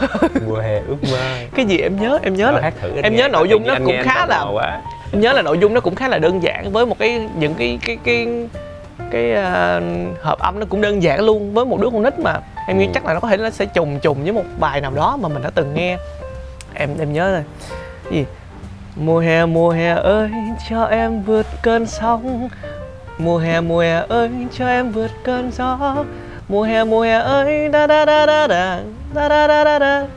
[0.47, 1.17] Mùa hè ước mơ.
[1.55, 3.75] Cái gì em nhớ em nhớ Đâu là hát thử em nhớ nội dung nó
[3.85, 4.81] cũng khá là quá.
[5.11, 7.53] em nhớ là nội dung nó cũng khá là đơn giản với một cái những
[7.55, 8.27] cái cái cái
[9.11, 9.81] cái à,
[10.21, 12.39] hợp âm nó cũng đơn giản luôn với một đứa con nít mà.
[12.67, 12.91] Em nghĩ Ừ.
[12.93, 15.29] chắc là nó có thể nó sẽ trùng trùng với một bài nào đó mà
[15.29, 15.97] mình đã từng nghe.
[16.73, 17.43] Em em nhớ rồi.
[18.11, 18.25] Gì
[18.95, 20.31] mùa hè mùa hè ơi
[20.69, 22.49] cho em vượt cơn sóng
[23.17, 26.05] mùa hè mùa hè ơi cho em vượt cơn gió
[26.47, 28.79] mùa hè mùa hè ơi da da da da da
[29.15, 30.07] da da da da da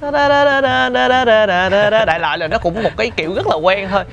[0.00, 2.04] Da da da da da da da da da da.
[2.04, 4.04] đại loại là nó cũng một cái kiểu rất là quen thôi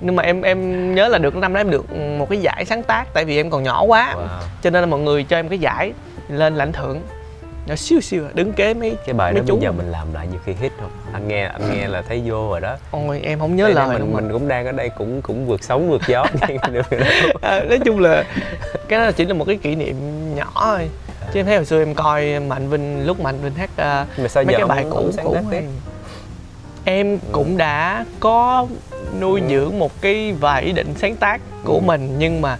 [0.00, 2.82] nhưng mà em em nhớ là được năm đó em được một cái giải sáng
[2.82, 4.26] tác tại vì em còn nhỏ quá wow.
[4.62, 5.92] cho nên là mọi người cho em cái giải
[6.28, 7.00] lên lãnh thưởng
[7.66, 9.76] nó siêu siêu à, đứng kế mấy cái bài đó mấy bây chú giờ mà.
[9.82, 12.60] mình làm lại nhiều khi hit không anh nghe anh nghe là thấy vô rồi
[12.60, 15.64] đó ôi em không nhớ lời mình mình cũng đang ở đây cũng cũng vượt
[15.64, 16.26] sóng vượt gió
[16.72, 16.80] đó.
[17.42, 18.24] à, nói chung là
[18.88, 19.96] cái đó chỉ là một cái kỷ niệm
[20.34, 20.88] nhỏ thôi
[21.32, 24.28] chứ em thấy hồi xưa em coi mạnh vinh lúc mạnh vinh hát à, mà
[24.28, 25.36] sao mấy giờ cái bài cũ cũ
[26.84, 28.66] em cũng đã có
[29.20, 29.46] nuôi Ừ.
[29.50, 31.80] dưỡng một cái vài ý định sáng tác của Ừ.
[31.86, 32.58] mình nhưng mà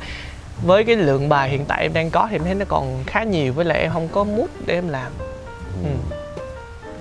[0.65, 3.23] với cái lượng bài hiện tại em đang có thì em thấy nó còn khá
[3.23, 5.13] nhiều với lại em không có mood để em làm.
[5.83, 5.89] Ừ.
[5.89, 6.17] Ừ.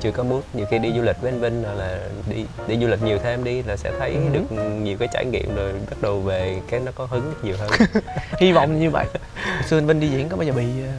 [0.02, 2.00] chưa có mút nhiều khi đi du lịch với anh Vinh hoặc là
[2.30, 4.20] đi đi du lịch nhiều thêm đi là sẽ thấy Ừ.
[4.34, 7.70] được nhiều cái trải nghiệm rồi bắt đầu về cái nó có hứng nhiều hơn.
[8.40, 9.06] Hy vọng như vậy.
[9.46, 10.92] Hồi xưa anh vinh đi diễn có bao giờ bị ờ,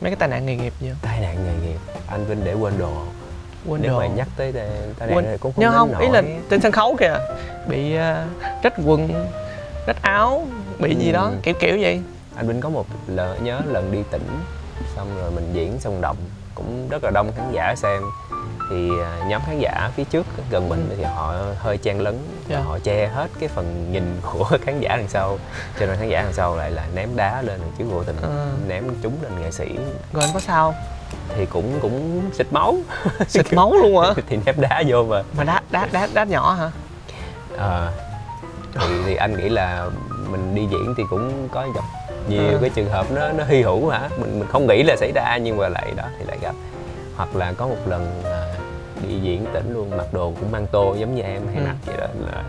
[0.00, 1.78] mấy cái tai nạn nghề nghiệp gì không tai nạn nghề nghiệp.
[2.06, 2.92] Anh Vinh để quên đồ.
[3.66, 3.98] Quên nếu đồ.
[3.98, 5.24] mà nhắc tới tai nạn quên.
[5.24, 5.98] này cũng không không?
[5.98, 7.18] Ý là trên sân khấu kìa.
[7.68, 8.24] Bị ờ,
[8.62, 9.26] rách quần
[9.86, 10.46] rách áo
[10.78, 11.34] bị gì đó Ừ.
[11.42, 12.02] kiểu kiểu vậy.
[12.36, 14.26] Anh Vinh có một lần nhớ lần đi tỉnh
[14.96, 16.16] xong rồi mình diễn sông động
[16.54, 18.02] cũng rất là đông khán giả xem.
[18.70, 22.60] Thì à, nhóm khán giả phía trước gần mình thì họ hơi chen lấn Dạ.
[22.60, 25.38] họ che hết cái phần nhìn của khán giả đằng sau.
[25.80, 28.46] Cho nên khán giả đằng sau lại là ném đá lên chứ vô tình Ờ.
[28.68, 29.66] ném trúng lên nghệ sĩ.
[30.12, 30.74] Rồi anh có sao?
[31.36, 32.76] Thì cũng cũng xịt máu.
[33.28, 34.14] Xịt máu luôn hả?
[34.28, 35.22] Thì ném đá vô mà.
[35.36, 36.70] Mà đá đá đá đá nhỏ hả?
[37.56, 37.92] Ờ,
[38.74, 39.86] thì, thì anh nghĩ là
[40.30, 41.84] mình đi diễn thì cũng có gặp.
[42.28, 42.58] Nhiều Ờ.
[42.60, 44.08] cái trường hợp nó nó hy hữu hả?
[44.20, 46.54] Mình mình không nghĩ là xảy ra nhưng mà lại đó thì lại gặp.
[47.16, 48.46] Hoặc là có một lần à,
[49.08, 51.66] đi diễn tỉnh luôn mặc đồ cũng mang tô giống như em hay Ừ.
[51.66, 52.42] mặc vậy đó là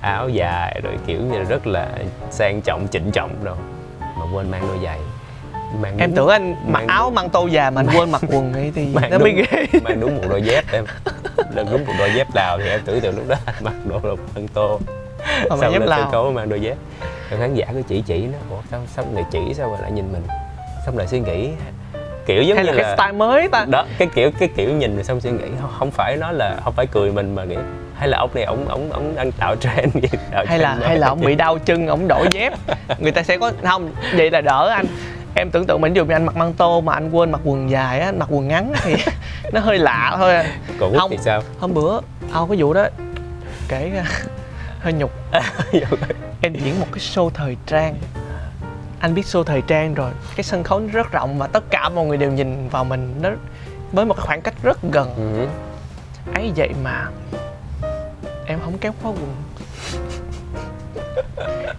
[0.00, 1.88] áo dài rồi kiểu như là rất là
[2.30, 3.56] sang trọng trịnh trọng rồi
[4.00, 4.98] mà quên mang đôi giày.
[5.80, 8.22] Mang em đúng- tưởng anh mặc mang- áo mang tô già mà anh quên mặc
[8.28, 9.66] quần ấy thì mang nó đúng, mới ghê.
[9.84, 10.84] mang đúng một đôi dép em.
[11.54, 14.00] Lên đúng một đôi dép lào thì em tưởng tượng lúc đó anh mặc đồ
[14.02, 14.80] là mang tô
[15.50, 16.76] mà mà lên sân lào khấu mang đôi dép.
[17.38, 20.12] Khán giả cứ chỉ chỉ nó ủa sao sao người chỉ sao mà lại nhìn
[20.12, 20.22] mình?
[20.86, 21.50] Xong lại suy nghĩ.
[22.26, 23.64] Kiểu giống hay như là là, cái style mới ta.
[23.70, 26.56] Đó cái kiểu cái kiểu nhìn rồi xong suy nghĩ không, không phải nó là
[26.64, 27.56] không phải cười mình mà nghĩ
[27.94, 30.08] hay là ông này ông ông ông đang tạo trend gì?
[30.30, 32.52] Tạo hay là hay là ông bị đau chân ông đổi dép.
[32.98, 34.86] Người ta sẽ có không vậy là đỡ anh.
[35.34, 38.00] Em tưởng tượng mình như anh mặc măng tô mà anh quên mặc quần dài
[38.00, 38.96] á mặc quần ngắn thì
[39.52, 40.34] nó hơi lạ thôi
[40.80, 41.10] còn không.
[41.10, 41.42] thì sao?
[41.60, 42.00] hôm bữa
[42.32, 42.86] ao cái vụ đó
[43.68, 44.04] kể ra
[44.80, 45.10] hơi nhục.
[46.40, 47.94] Em diễn một cái show thời trang.
[49.00, 50.10] Anh biết show thời trang rồi.
[50.36, 53.14] Cái sân khấu nó rất rộng và tất cả mọi người đều nhìn vào mình.
[53.22, 53.30] Nó
[53.92, 55.14] với một cái khoảng cách rất gần.
[55.16, 55.46] Ừ.
[56.34, 57.06] ấy vậy mà
[58.46, 59.34] em không kéo khóa quần.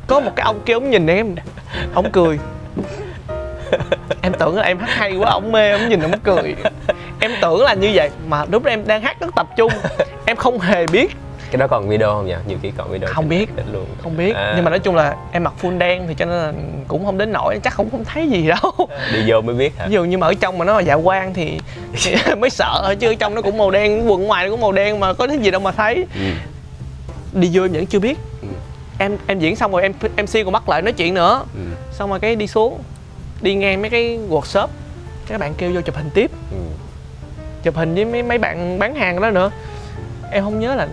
[0.08, 1.36] Có một cái ông kia ông nhìn em
[1.94, 2.40] ông cười.
[4.22, 6.56] Em tưởng là em hát hay quá ông mê ông nhìn ông cười.
[7.20, 9.72] Em tưởng là như vậy mà lúc đó em đang hát rất tập trung.
[10.26, 11.16] Em không hề biết
[11.52, 13.50] cái đó còn video không nhỉ nhiều khi còn video Không biết.
[13.72, 14.54] luôn không biết À.
[14.56, 16.54] nhưng mà nói chung là em mặc full đen thì cho nên là
[16.88, 19.86] cũng không đến nỗi chắc cũng không thấy gì đâu đi vô mới biết hả
[19.88, 21.60] ví dụ như mà ở trong mà nó là dạ quang thì,
[22.04, 24.72] thì mới sợ chứ ở trong nó cũng màu đen quần ngoài nó cũng màu
[24.72, 26.22] đen mà có cái gì đâu mà thấy ừ.
[27.40, 28.48] đi vô em vẫn chưa biết Ừ.
[28.98, 31.60] em em diễn xong rồi em mc còn bắt lại nói chuyện nữa Ừ.
[31.92, 32.80] xong rồi cái đi xuống
[33.42, 34.68] đi ngang mấy cái workshop
[35.28, 36.58] các bạn kêu vô chụp hình tiếp Ừ.
[37.64, 39.52] chụp hình với mấy mấy bạn bán hàng đó nữa
[40.32, 40.88] em không nhớ là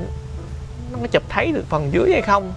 [0.93, 2.53] nó có chụp thấy được phần dưới hay không.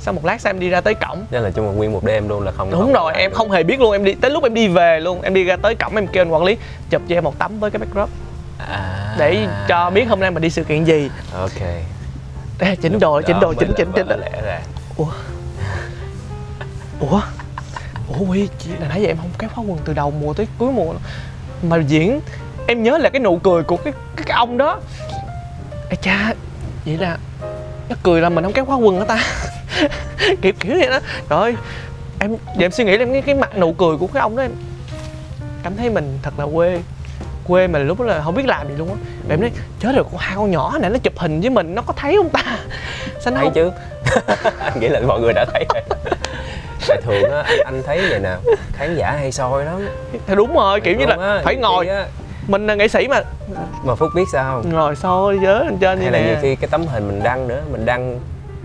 [0.00, 1.24] Sau một lát sau em đi ra tới cổng.
[1.30, 3.50] Đó là chung một nguyên một đêm luôn là không đúng không rồi em không
[3.50, 5.74] hề biết luôn em đi tới lúc em đi về luôn em đi ra tới
[5.74, 6.56] cổng em kêu anh quản lý
[6.90, 8.10] chụp cho em một tấm với cái backdrop.
[8.68, 9.14] À.
[9.18, 11.10] để cho biết hôm nay mình đi sự kiện gì.
[11.34, 11.60] Ok.
[12.58, 14.06] Ê, chỉnh đồ chỉnh đồ chỉnh là chỉnh chỉnh.
[14.08, 14.60] lẽ ra.
[14.96, 15.06] Ủa?
[17.00, 17.20] Ủa?
[18.08, 20.46] Ủa Huy chị là nãy giờ em không kéo khóa quần từ đầu mùa tới
[20.58, 20.92] cuối mùa
[21.62, 22.20] mà diễn
[22.66, 24.80] em nhớ là cái nụ cười của cái cái, cái ông đó.
[25.88, 26.34] Ê cha
[26.84, 27.18] vậy là
[27.90, 29.24] nó cười là mình không kéo khóa quần hả ta.
[30.42, 31.00] Kiểu kiểu vậy đó.
[31.28, 31.54] Trời ơi
[32.20, 34.42] em giờ em suy nghĩ lên cái, cái mặt nụ cười của cái ông đó
[34.42, 34.50] em.
[35.62, 36.80] Cảm thấy mình thật là quê
[37.48, 38.94] quê mà lúc đó là không biết làm gì luôn á.
[39.28, 39.50] Và em nói
[39.80, 42.16] chết rồi con hai con nhỏ này nó chụp hình với mình nó có thấy
[42.16, 42.42] không ta?
[43.20, 43.70] Sao nó thấy không chứ.
[44.58, 45.82] Anh nghĩ là mọi người đã thấy rồi.
[46.88, 48.36] Tại thường á anh, thấy vậy nè
[48.72, 49.88] khán giả hay soi lắm.
[50.26, 51.88] Thì đúng rồi kiểu như là á, phải ngồi.
[51.88, 52.06] á,
[52.50, 53.22] mình là nghệ sĩ mà.
[53.84, 56.56] Mà phúc biết sao ngồi soi nhớ lên trên như hay là nhiều nè khi
[56.56, 58.20] cái tấm hình mình đăng nữa mình đăng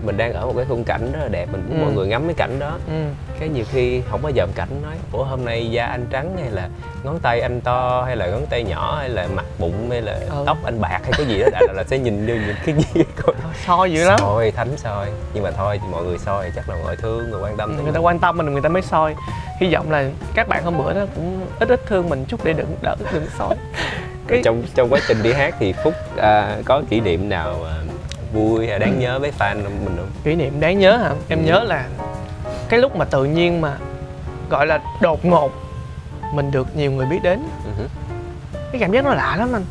[0.06, 1.84] mình đang ở một cái khung cảnh rất là đẹp mình muốn Ừ.
[1.84, 2.92] mọi người ngắm cái cảnh đó ừ.
[3.40, 6.50] cái nhiều khi không có dòm cảnh nói ủa hôm nay da anh trắng hay
[6.50, 6.68] là
[7.04, 10.18] ngón tay anh to hay là ngón tay nhỏ hay là mặt bụng hay là
[10.30, 10.42] Ừ.
[10.46, 12.74] tóc anh bạc hay cái gì đó là, là, là sẽ nhìn vô những cái
[12.94, 13.34] gì coi
[13.66, 16.74] soi dữ lắm soi thánh soi nhưng mà thôi thì mọi người soi chắc là
[16.74, 18.82] mọi người thương người quan tâm tới người ta quan tâm mình người ta mới
[18.82, 19.14] soi
[19.60, 22.52] hy vọng là các bạn hôm bữa đó cũng ít ít thương mình chút để
[22.52, 23.54] đừng đỡ đừng soi
[24.28, 27.74] cái trong trong quá trình đi hát thì phúc à, có kỷ niệm nào à,
[28.32, 30.10] vui hay đáng nhớ với fan mình không?
[30.24, 31.10] Kỷ niệm đáng nhớ hả?
[31.28, 31.44] Em Ừ.
[31.44, 31.88] nhớ là
[32.68, 33.76] cái lúc mà tự nhiên mà
[34.50, 35.50] gọi là đột ngột
[36.34, 37.42] mình được nhiều người biết đến.
[37.78, 37.88] Ừ
[38.72, 39.64] cái cảm giác nó lạ lắm anh.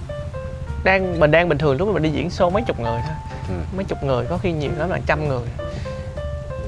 [0.83, 3.15] Đang mình đang bình thường lúc mà mình đi diễn show mấy chục người thôi.
[3.49, 3.53] Ừ.
[3.75, 5.41] mấy chục người có khi nhiều lắm là trăm người.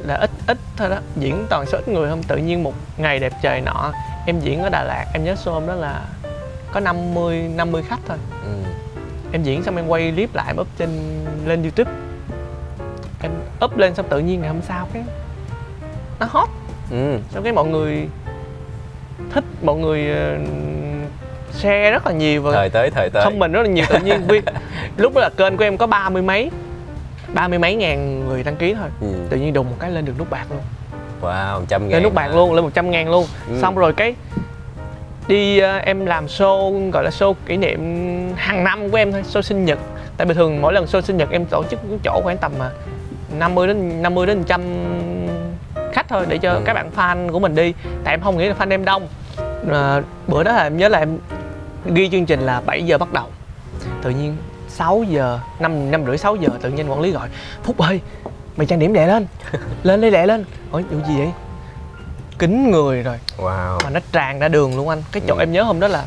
[0.05, 0.97] Là ít ít thôi đó.
[1.15, 2.23] Diễn toàn số ít người không?
[2.23, 3.91] Tự nhiên một ngày đẹp trời nọ
[4.25, 6.01] em diễn ở Đà Lạt em nhớ show hôm đó là
[6.71, 8.17] có 50 50 khách thôi.
[8.43, 8.49] Ừ.
[9.31, 10.89] em diễn xong em quay clip lại em up trên
[11.45, 11.91] lên YouTube.
[13.21, 13.31] Em
[13.65, 15.03] up lên xong tự nhiên ngày hôm sau cái
[16.19, 16.49] nó hot.
[16.91, 17.17] Ừ.
[17.29, 18.07] xong cái mọi người
[19.31, 20.37] thích mọi người ờ,
[21.51, 23.23] share rất là nhiều và thời tới thời tới.
[23.23, 23.85] không mình rất là nhiều.
[23.89, 24.41] Tự nhiên vi
[24.97, 26.51] lúc đó là kênh của em có ba mươi mấy
[27.33, 28.89] ba mươi mấy ngàn người đăng ký thôi.
[29.01, 29.07] Ừ.
[29.29, 30.61] tự nhiên đùng một cái lên được nút bạc luôn.
[31.21, 33.25] Wow trăm ngàn lên nút bạc luôn lên 100 ngàn luôn.
[33.49, 33.61] Ừ.
[33.61, 34.15] xong rồi cái
[35.27, 37.79] đi ờ, em làm show gọi là show kỷ niệm
[38.35, 39.79] hàng năm của em thôi show sinh nhật.
[40.17, 42.69] Tại bình thường mỗi lần show sinh nhật em tổ chức chỗ khoảng tầm mà
[43.39, 44.61] 50 đến 50 đến 100
[45.93, 46.61] khách thôi để cho Ừ.
[46.65, 47.73] các bạn fan của mình đi.
[48.03, 49.07] Tại em không nghĩ là fan em đông.
[49.71, 51.17] À, bữa đó là em nhớ là em
[51.85, 53.25] ghi chương trình là 7 giờ bắt đầu.
[54.03, 54.35] Tự nhiên
[54.67, 57.27] 6 giờ năm năm rưỡi 6 giờ tự nhiên quản lý gọi
[57.63, 58.01] phúc ơi
[58.57, 59.25] mày trang điểm lẹ lên
[59.83, 60.45] lên đi lẹ lên.
[60.71, 61.27] Hỏi vụ gì vậy
[62.39, 63.17] kính người rồi.
[63.37, 63.77] Wow.
[63.83, 65.03] Mà nó tràn ra đường luôn anh.
[65.11, 65.39] Cái chỗ Ừ.
[65.39, 66.05] em nhớ hôm đó là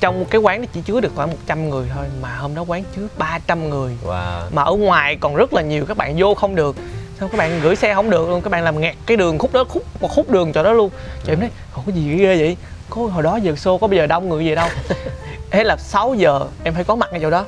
[0.00, 2.84] trong cái quán nó chỉ chứa được khoảng 100 người thôi mà hôm đó quán
[2.96, 3.96] chứa 300 người.
[4.06, 4.40] Wow.
[4.52, 6.76] Mà ở ngoài còn rất là nhiều các bạn vô không được.
[7.20, 9.52] Sao các bạn gửi xe không được luôn các bạn làm nghẹt cái đường khúc
[9.52, 10.90] đó khúc một khúc đường chỗ đó luôn.
[11.24, 12.56] Chị em nói "Ủa, có gì ghê vậy.
[12.90, 14.68] Có hồi đó giờ xô có bây giờ đông người gì đâu.
[15.50, 17.44] Thế là 6 giờ em phải có mặt ngay chỗ đó.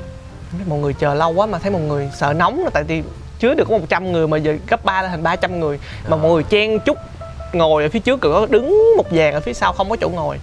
[0.66, 3.02] Mọi người chờ lâu quá mà thấy mọi người sợ nóng là tại vì
[3.38, 5.78] chứa được có 100 người mà giờ gấp 3 lên thành 300 người.
[6.08, 6.96] Mà mọi người chen chúc
[7.54, 10.38] ngồi ở phía trước có đứng một dàn ở phía sau không có chỗ ngồi.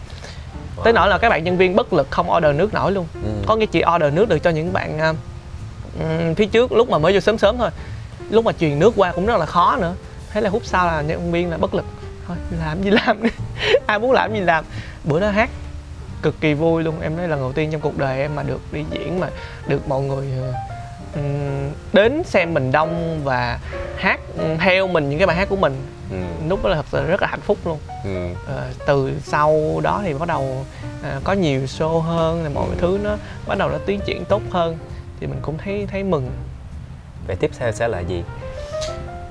[0.84, 3.08] Tới nỗi là các bạn nhân viên bất lực không order nước nổi luôn.
[3.24, 3.30] Ừ.
[3.48, 5.16] có nghĩa chị order nước được cho những bạn
[6.00, 7.70] ừm, phía trước lúc mà mới vô sớm sớm thôi.
[8.30, 9.94] Lúc mà truyền nước qua cũng rất là khó nữa.
[10.32, 11.86] Thế là phút sau là nhân viên là bất lực.
[12.28, 13.30] Thôi làm gì làm đi.
[13.88, 14.66] Ai muốn làm gì làm.
[15.04, 15.50] Bữa đó hát.
[16.22, 17.02] Cực kỳ vui luôn.
[17.02, 19.28] Em nói lần đầu tiên trong cuộc đời em mà được đi diễn mà
[19.68, 20.28] được mọi người
[21.16, 23.60] ừm, đến xem mình đông và
[24.00, 24.20] hát
[24.60, 25.74] theo mình những cái bài hát của mình
[26.12, 26.18] ừ.
[26.50, 28.28] lúc đó là thật sự rất là hạnh phúc luôn Ừ.
[28.48, 30.66] Ờ, từ sau đó thì bắt đầu
[31.04, 32.76] à, có nhiều show hơn thì mọi Ừ.
[32.78, 34.78] thứ nó bắt đầu nó tiến triển tốt hơn
[35.20, 36.32] thì mình cũng thấy thấy mừng
[37.28, 38.24] vậy tiếp theo sẽ là gì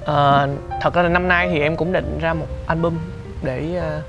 [0.05, 0.49] Ờ,
[0.81, 2.99] thật ra là năm nay thì em cũng định ra một album
[3.43, 4.01] để à,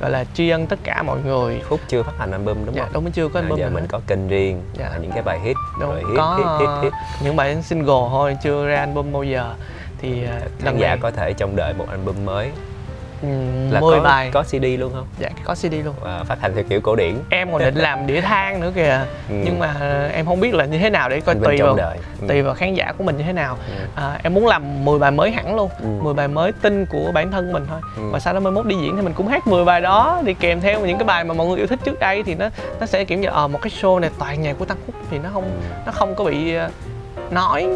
[0.00, 2.82] gọi là tri ân tất cả mọi người phúc chưa phát hành album đúng dạ
[2.84, 3.88] không đúng mới chưa có À, album giờ nào mình hết.
[3.92, 4.86] có kênh riêng Dạ.
[4.92, 6.92] à, những cái bài hit đúng rồi hit có hit hit hit
[7.24, 9.54] những bài single thôi chưa ra album bao giờ
[10.02, 12.50] thì à, khán giả có thể trông đợi một album mới.
[13.22, 14.30] Ừm, là 10 có bài.
[14.32, 15.06] có CD luôn không?
[15.18, 15.94] Dạ có CD luôn.
[16.00, 17.14] Và phát hành theo kiểu cổ điển.
[17.30, 19.00] Em còn định làm đĩa than nữa kìa.
[19.28, 19.34] Ừ.
[19.44, 19.74] nhưng mà
[20.12, 21.98] em không biết là như thế nào để coi tùy vào đợi.
[22.20, 22.26] Ừ.
[22.28, 23.58] tùy vào khán giả của mình như thế nào.
[23.68, 23.84] Ừ.
[23.94, 25.70] à, em muốn làm 10 bài mới hẳn luôn.
[25.80, 25.86] Ừ.
[26.02, 27.80] 10 bài mới tinh của bản thân mình thôi.
[27.96, 28.02] Ừ.
[28.12, 30.34] và sau đó mới mốt đi diễn thì mình cũng hát 10 bài đó đi
[30.34, 32.48] kèm theo những cái bài mà mọi người yêu thích trước đây thì nó
[32.80, 35.18] nó sẽ kiểu như ờ một cái show này toàn nhạc của Tăng Phúc thì
[35.18, 36.70] nó không nó không có bị ờ,
[37.30, 37.68] nói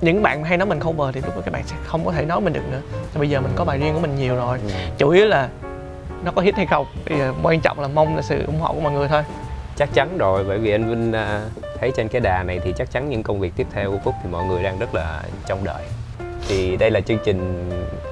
[0.00, 2.24] những bạn hay nói mình cover thì lúc đó các bạn sẽ không có thể
[2.24, 2.80] nói mình được nữa.
[3.14, 4.58] Bây giờ mình có bài riêng của mình nhiều rồi.
[4.62, 4.70] Ừ.
[4.98, 5.48] chủ yếu là
[6.24, 8.72] nó có hit hay không thì ờ, quan trọng là mong là sự ủng hộ
[8.72, 9.22] của mọi người thôi.
[9.76, 11.40] Chắc chắn rồi bởi vì anh Vinh à,
[11.80, 14.14] thấy trên cái đà này thì chắc chắn những công việc tiếp theo của Phúc
[14.22, 15.82] thì mọi người đang rất là trông đợi.
[16.48, 17.70] Thì đây là chương trình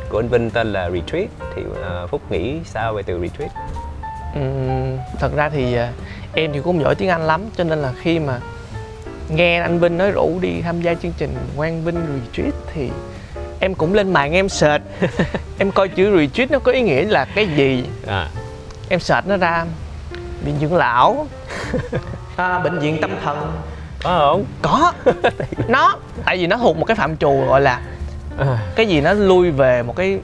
[0.08, 1.28] của anh Vinh tên là Retreat.
[1.56, 3.50] Thì à, Phúc nghĩ sao về từ Retreat?
[4.34, 5.92] Ừm, thật ra thì à,
[6.34, 8.40] em thì cũng không giỏi tiếng Anh lắm cho nên là khi mà
[9.28, 12.90] nghe anh Vinh nói rủ đi tham gia chương trình Quang Vinh Retreat thì
[13.60, 14.84] em cũng lên mạng em search.
[15.58, 17.84] Em coi chữ retreat nó có ý nghĩa là cái gì?
[18.06, 18.28] À.
[18.88, 19.64] Em search nó ra.
[20.44, 21.26] Viện dưỡng lão.
[22.36, 23.52] À, bệnh viện tâm thần.
[24.02, 24.44] Có không?
[24.62, 24.92] Có.
[25.68, 27.80] Nó tại vì nó thuộc một cái phạm trù gọi là
[28.38, 30.18] à, cái gì nó lui về một cái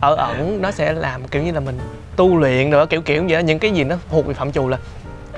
[0.00, 1.78] ở ẩn nó sẽ làm kiểu như là mình
[2.16, 3.38] tu luyện rồi kiểu kiểu vậy đó.
[3.46, 4.78] Những cái gì nó thuộc về phạm trù là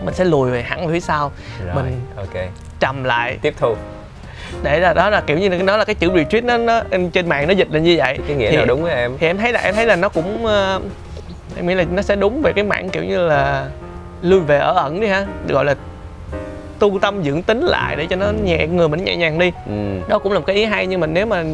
[0.02, 1.32] mình sẽ lùi về hẳn về phía sau.
[1.66, 2.34] Rồi Mình- ok
[2.80, 3.38] trầm lại.
[3.42, 3.74] Tiếp thu.
[4.62, 7.28] Để là đó là kiểu như là nó là cái chữ retreat nó, nó trên
[7.28, 8.18] mạng nó dịch là như vậy.
[8.26, 9.16] Cái nghĩa thì, nào đúng với em?
[9.18, 10.80] thì em thấy là em thấy là nó cũng ờ,
[11.56, 13.66] em nghĩ là nó sẽ đúng về cái mảng kiểu như là
[14.22, 15.26] lui về ở ẩn đi ha.
[15.48, 15.74] Gọi là
[16.78, 19.52] tu tâm dưỡng tính lại để cho nó nhẹ người mình nhẹ nhàng đi.
[19.66, 19.72] Ừ.
[20.08, 21.44] đó cũng là một cái ý hay nhưng mà nếu mà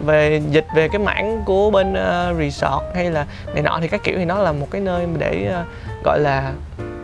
[0.00, 4.00] về dịch về cái mảng của bên ờ, resort hay là này nọ thì các
[4.04, 5.64] kiểu thì nó là một cái nơi để ờ,
[6.04, 6.52] gọi là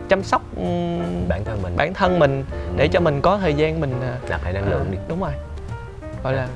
[0.09, 1.73] chăm sóc ừm, bản thân mình.
[1.77, 2.43] bản thân mình
[2.75, 4.97] để cho mình có thời gian mình ờ, nạp lại năng lượng đi.
[5.07, 5.31] đúng rồi.
[6.23, 6.47] Gọi là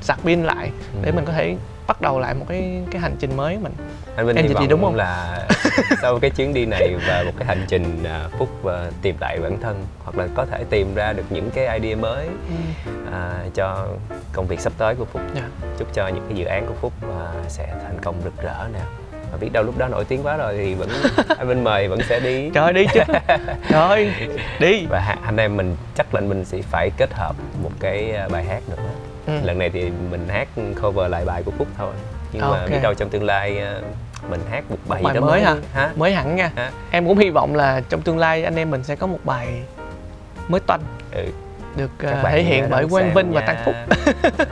[0.00, 0.70] sạc pin lại
[1.02, 1.14] để Ừ.
[1.14, 1.56] mình có thể
[1.86, 3.72] bắt đầu lại một cái cái hành trình mới mình.
[4.16, 4.94] Anh Vinh Em hy vọng đúng không?
[4.94, 5.38] là
[6.02, 9.38] sau cái chuyến đi này và một cái hành trình à, Phúc à, tìm lại
[9.42, 12.28] bản thân hoặc là có thể tìm ra được những cái idea mới
[13.12, 13.86] à, cho
[14.32, 15.22] công việc sắp tới của Phúc.
[15.34, 15.48] Dạ.
[15.78, 18.86] chúc cho những cái dự án của Phúc à, sẽ thành công rực rỡ nào
[19.34, 20.88] và biết đâu lúc đó nổi tiếng quá rồi thì vẫn
[21.38, 22.50] anh Vinh mời vẫn sẽ đi.
[22.50, 23.00] Trời đi chứ.
[23.68, 24.12] Trời
[24.60, 24.86] đi.
[24.86, 28.44] Và anh em mình chắc là Vinh sẽ phải kết hợp một cái à, bài
[28.44, 28.82] hát nữa.
[29.26, 29.32] Ừ.
[29.42, 30.48] lần này thì mình hát
[30.82, 31.92] cover lại bài của Phúc thôi.
[32.32, 32.70] Nhưng mà Ok.
[32.70, 33.80] biết đâu trong tương lai à,
[34.30, 35.54] mình hát một bài, bài gì đó mới hả?
[35.74, 35.90] hả?
[35.96, 36.50] Mới hẳn nha.
[36.56, 36.70] Hả?
[36.90, 39.62] Em cũng hy vọng là trong tương lai anh em mình sẽ có một bài
[40.48, 40.80] mới toanh.
[41.12, 41.24] Ừ.
[41.76, 43.46] được bạn thể hiện bởi Quang Vinh và nha.
[43.46, 43.74] Tăng Phúc.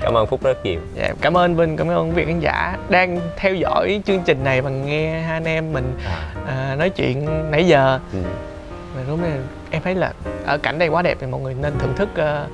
[0.00, 0.80] Cảm ơn Phúc rất nhiều.
[0.94, 4.22] Dạ, em cảm ơn Vinh cảm ơn quý vị khán giả đang theo dõi chương
[4.24, 6.16] trình này và nghe hai anh em mình à,
[6.46, 7.98] à, nói chuyện nãy giờ.
[8.12, 8.18] Ừ.
[8.96, 9.36] và đúng là
[9.70, 10.12] em thấy là
[10.46, 12.46] ở cảnh đây quá đẹp thì mọi người nên thưởng thức ờ,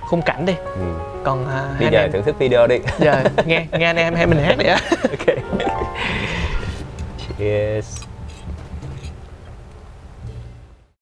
[0.00, 0.54] khung cảnh đi.
[0.64, 0.82] Ừ.
[1.24, 2.78] còn hai bây giờ em thưởng thức video đi.
[2.98, 4.80] Giờ nghe nghe anh em hay mình hát đi á.
[5.02, 5.36] Ok.
[7.38, 8.04] Cheers